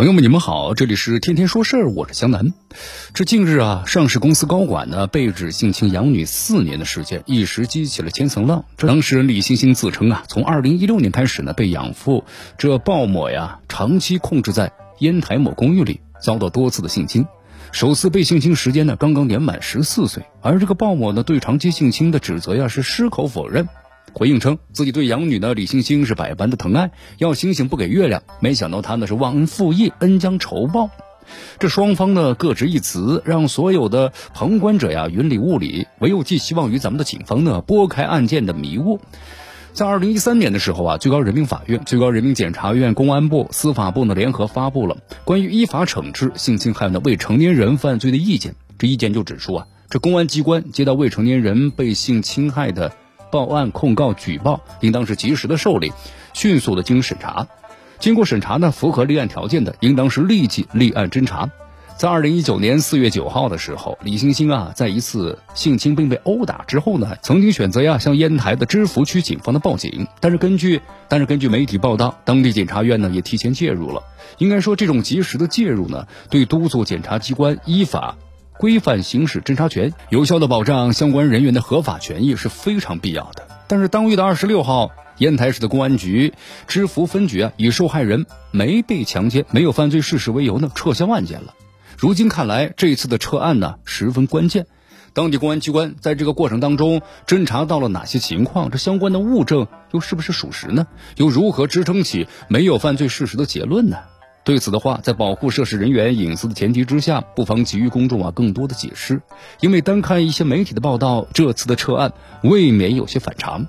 [0.00, 2.54] 朋友们，你们好，这里是天天说事儿，我是江南。
[3.12, 8.64] 这近日啊，上市公司高管呢被指性侵养女四年的事件，一时激起了千层浪。
[8.78, 12.24] 当事人李星星自称啊，从二零一六年开始呢，被养父
[12.56, 17.26] 这鲍某呀长期控制在烟台某公寓里，遭到多次的性侵。
[17.70, 23.68] 首次被性侵时间呢，刚刚年满十四岁，而这个鲍某呢，对长期性侵的指责呀是矢口否认。
[24.12, 30.90] 回应称自己对养女呢李星星是百般的疼爱，要星星不给月亮，没想到他呢是忘恩负义，恩将仇报。
[31.60, 39.00] 这双方呢各执一词，让所有的旁观者呀云里雾里，唯有寄希望于咱们的警方呢拨开案件的迷雾。
[39.72, 48.56] 在二零一三年的时候啊，最高人民法院、最高人民检察院、公安部、司法部呢联合发布了关于依法惩治性侵害的未成年人犯罪的意见。
[48.76, 52.92] 这意见就指出啊，这公安机关接到未成年人被性侵害的。
[53.30, 55.92] 报案、控告、举报，应当是及时的受理，
[56.32, 57.46] 迅速的进行审查。
[57.98, 61.50] 经过审查呢，符合立案条件的，应当是立即立案侦查。
[61.96, 70.06] 在二零一九年四月九号的时候，李星星啊，在一次性侵并被殴打之后呢，曾经选择呀向烟台的芝罘区警方的报警。
[70.18, 74.02] 但是根据但是根据媒体报道，当地检察院呢也提前介入了。
[74.38, 78.16] 应该说，这种及时的介入呢，对督促检察机关依法。
[78.60, 83.48] 规范行使侦查权，有效的保障相关人员的合法权益是非常必要的。
[83.66, 86.34] 但是当月的二十六号，烟台市的公安局
[86.68, 91.54] 芝罘分局啊，以受害人没被强奸、没有犯罪事实为由呢，撤销案件了。
[91.96, 94.66] 如今看来，这一次的撤案呢十分关键。
[95.14, 98.70] 当地公安机关在这个过程当中侦查到了哪些情况？
[98.70, 100.86] 这相关的物证又是不是属实呢？
[101.16, 103.96] 又如何支撑起没有犯罪事实的结论呢？
[104.50, 109.22] 对此的话，在保护涉事人员隐私的前提之下，不妨给予公众啊更多的解释。
[109.60, 113.68] 因为单看一些媒体的报道，这次的撤案未免有些反常。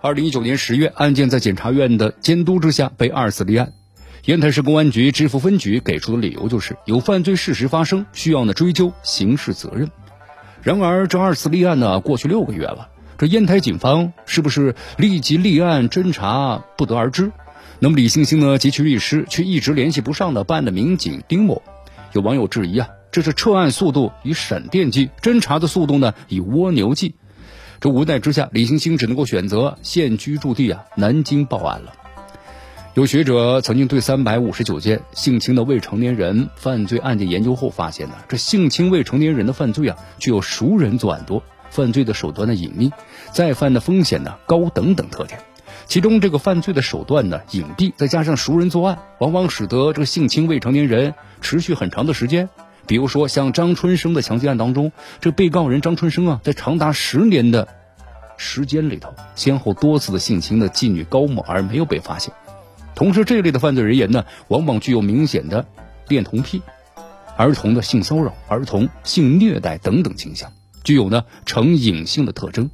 [0.00, 3.74] 二零一九年十月，案件在检察院的监督之下被二次立案。
[4.24, 9.90] 烟台市公安局芝罘分局给出的理由就是有犯罪事实发生，需要呢追究刑事责任。
[10.62, 17.32] 然而，这二次立案呢过去六个月了，这烟台警方是不是立即立案侦查，不得而知。
[17.78, 18.56] 那么李星星呢？
[18.56, 21.62] 急其律师却一直联系不上的办案的民警丁某，
[22.12, 27.14] 有网友质疑啊，这是撤案速度以闪电计，侦查的速度呢以蜗牛计。
[27.78, 31.92] 这无奈之下，李星星只能够选择现居住地啊南京报案了。
[32.94, 42.90] 有学者曾经对三百五十九件性侵的未成年人犯罪案件研究后发现呢，这性侵未成年人的犯罪啊具有熟人作案多、犯罪的手段的隐秘、
[43.32, 45.38] 再犯的风险呢高等等特点。
[45.86, 52.48] 其中这个犯罪的手段呢隐蔽，再加上熟人作案，往往使得这个性侵未成年人持续很长的时间。
[52.86, 57.68] 比如说像张春生的强奸案当中，这被告人张春生啊，在长达十年的
[58.36, 62.32] 时间里头，先后多次的性侵的妓女高某，而没有被发现。
[62.94, 65.66] 同时，这一类的犯罪人员呢，往往具有明显的
[66.08, 66.62] 恋童癖、
[67.36, 70.52] 儿童的性骚扰、儿童性虐待等等倾向，
[70.84, 72.70] 具有呢成瘾性的特征。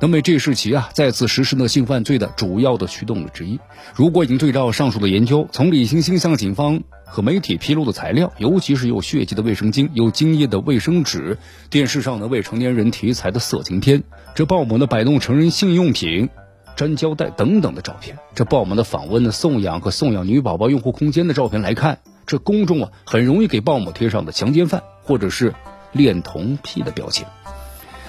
[0.00, 3.58] 那么这是其啊再次实施呢性犯罪的主要的驱动力之一。
[3.94, 11.38] 如果已经对照上述的研究，从李星星向警方和媒体披露的材料，尤其是有血迹的卫生巾、有精液的卫生纸、
[11.68, 14.04] 电视上的未成年人题材的色情片，
[14.34, 16.28] 这鲍某的摆弄成人性用品、
[16.76, 25.54] 粘胶带等等的照片，这鲍某的访问的送养和送养女宝宝用户空间的照片来看，这公众啊很容易给鲍某贴上的强奸犯或者是
[25.90, 27.26] 恋童癖的标签。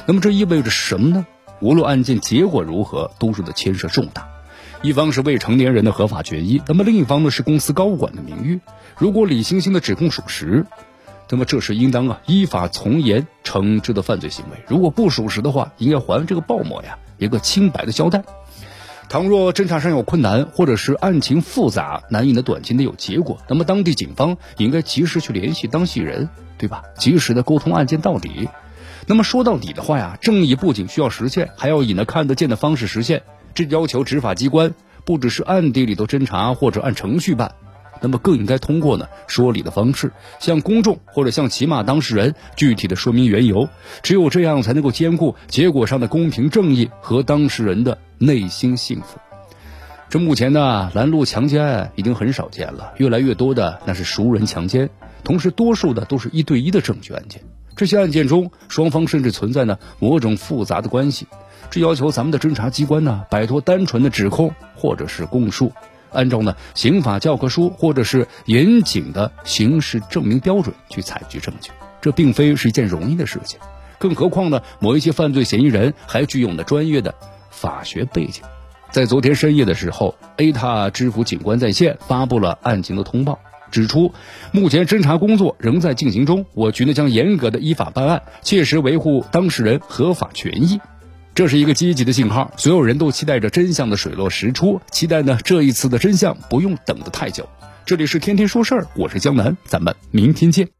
[0.06, 1.26] 那么这意味着什么呢？
[1.62, 4.28] 无论案件结果如何，都是的牵涉重大。
[4.82, 8.62] 一方是未成年人的合法权益，那么另一方呢是公司高管的名誉。
[8.98, 10.66] 如果李星星的指控属实，
[11.30, 18.24] 那么这是应当啊依法从严惩治的犯罪行为；如果不属实的话，应该还这个鲍某呀一个清白的交代。
[19.10, 26.84] 倘若侦查上有困难，或者是案情复杂，难以呢短期内有结果，那么当地警方应该及时去联系当事人，对吧？
[26.96, 28.48] 及时的沟通案件到底。
[29.08, 33.24] 那么说到底的话呀，正义不仅需要实现，还要以那看得见的方式实现。
[33.56, 34.74] 这要求执法机关
[35.06, 37.56] 不只是暗地里头侦查或者按程序办，
[38.02, 43.68] 那么更应该通过呢说理的方式，向公众或者向起码当事人具体的说明缘由。
[44.04, 49.18] 只有这样才能够兼顾结果上的公平正义和当事人的内心幸福。
[50.10, 54.90] 这目前呢，拦路强奸案已经很少见了，越来越多的那是熟人强奸，
[55.24, 57.42] 同时多数的都是一对一的证据案件。
[57.80, 61.28] 这些案件中，双方甚至存在呢某种复杂的关系，
[61.70, 65.72] 这要求咱们的侦查机关呢摆脱单纯的指控或者是供述，
[66.12, 71.72] 按照呢刑法教科书或者是严谨的刑事证明标准去采集证据，
[72.02, 73.58] 这并非是一件容易的事情。
[73.98, 77.16] 更何况呢，某一些犯罪嫌疑人还具有呢专业的
[77.50, 78.44] 法学背景。
[78.92, 83.40] 在昨天深夜的时候，A 塔支付警官在线发布了案情的通报，
[83.72, 84.14] 指出
[84.52, 90.80] 目前侦查工作仍在进行中，我局呢将严格的依法办案，切实维护当事人合法权益。
[91.36, 97.48] 这是一个积极的信号，所有人都期待着真相的水落石出，期待呢这一次的真相不用等得太久。
[97.86, 100.79] 这里是天天说事儿，我是江南，咱们明天见。